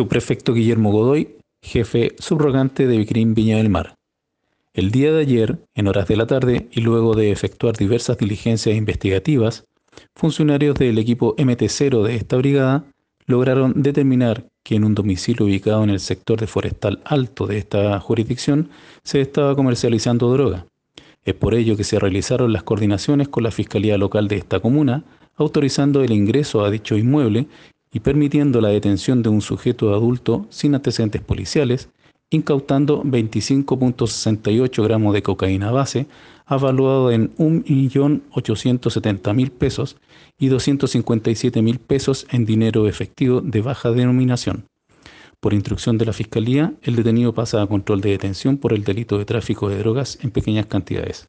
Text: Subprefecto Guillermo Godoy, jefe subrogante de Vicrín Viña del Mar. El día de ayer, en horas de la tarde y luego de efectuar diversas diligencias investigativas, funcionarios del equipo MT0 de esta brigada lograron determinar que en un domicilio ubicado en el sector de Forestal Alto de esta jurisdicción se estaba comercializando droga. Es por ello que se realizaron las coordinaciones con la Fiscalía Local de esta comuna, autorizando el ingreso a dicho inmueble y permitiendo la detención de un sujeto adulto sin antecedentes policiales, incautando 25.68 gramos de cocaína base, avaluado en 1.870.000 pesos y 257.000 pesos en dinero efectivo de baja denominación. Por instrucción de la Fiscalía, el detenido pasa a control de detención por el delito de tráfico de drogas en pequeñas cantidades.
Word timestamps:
Subprefecto 0.00 0.54
Guillermo 0.54 0.92
Godoy, 0.92 1.36
jefe 1.60 2.14
subrogante 2.18 2.86
de 2.86 2.96
Vicrín 2.96 3.34
Viña 3.34 3.58
del 3.58 3.68
Mar. 3.68 3.96
El 4.72 4.92
día 4.92 5.12
de 5.12 5.20
ayer, 5.20 5.58
en 5.74 5.88
horas 5.88 6.08
de 6.08 6.16
la 6.16 6.26
tarde 6.26 6.70
y 6.72 6.80
luego 6.80 7.14
de 7.14 7.30
efectuar 7.30 7.76
diversas 7.76 8.16
diligencias 8.16 8.74
investigativas, 8.74 9.66
funcionarios 10.14 10.76
del 10.76 10.96
equipo 10.96 11.36
MT0 11.36 12.02
de 12.02 12.16
esta 12.16 12.38
brigada 12.38 12.86
lograron 13.26 13.74
determinar 13.82 14.46
que 14.62 14.76
en 14.76 14.84
un 14.84 14.94
domicilio 14.94 15.44
ubicado 15.44 15.84
en 15.84 15.90
el 15.90 16.00
sector 16.00 16.40
de 16.40 16.46
Forestal 16.46 17.02
Alto 17.04 17.46
de 17.46 17.58
esta 17.58 18.00
jurisdicción 18.00 18.70
se 19.02 19.20
estaba 19.20 19.54
comercializando 19.54 20.32
droga. 20.32 20.64
Es 21.26 21.34
por 21.34 21.52
ello 21.52 21.76
que 21.76 21.84
se 21.84 21.98
realizaron 21.98 22.54
las 22.54 22.62
coordinaciones 22.62 23.28
con 23.28 23.42
la 23.42 23.50
Fiscalía 23.50 23.98
Local 23.98 24.28
de 24.28 24.36
esta 24.36 24.60
comuna, 24.60 25.04
autorizando 25.36 26.02
el 26.02 26.12
ingreso 26.12 26.64
a 26.64 26.70
dicho 26.70 26.96
inmueble 26.96 27.48
y 27.92 28.00
permitiendo 28.00 28.60
la 28.60 28.68
detención 28.68 29.22
de 29.22 29.28
un 29.28 29.40
sujeto 29.40 29.94
adulto 29.94 30.46
sin 30.50 30.74
antecedentes 30.74 31.22
policiales, 31.22 31.88
incautando 32.30 33.02
25.68 33.02 34.84
gramos 34.84 35.14
de 35.14 35.22
cocaína 35.22 35.70
base, 35.72 36.06
avaluado 36.46 37.10
en 37.10 37.34
1.870.000 37.36 39.50
pesos 39.50 39.96
y 40.38 40.48
257.000 40.48 41.78
pesos 41.78 42.26
en 42.30 42.46
dinero 42.46 42.86
efectivo 42.86 43.40
de 43.40 43.60
baja 43.60 43.90
denominación. 43.90 44.66
Por 45.40 45.54
instrucción 45.54 45.98
de 45.98 46.06
la 46.06 46.12
Fiscalía, 46.12 46.74
el 46.82 46.94
detenido 46.96 47.34
pasa 47.34 47.62
a 47.62 47.66
control 47.66 48.02
de 48.02 48.10
detención 48.10 48.58
por 48.58 48.72
el 48.72 48.84
delito 48.84 49.18
de 49.18 49.24
tráfico 49.24 49.68
de 49.68 49.78
drogas 49.78 50.18
en 50.22 50.30
pequeñas 50.30 50.66
cantidades. 50.66 51.28